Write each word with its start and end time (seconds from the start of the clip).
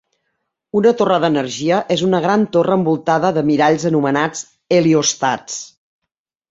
Una 0.79 0.93
torre 1.01 1.19
d'energia 1.25 1.81
és 1.97 2.03
una 2.09 2.23
gran 2.25 2.47
torre 2.57 2.79
envoltada 2.81 3.33
de 3.37 3.47
miralls 3.51 3.89
anomenats 3.95 4.45
heliòstats. 4.79 5.63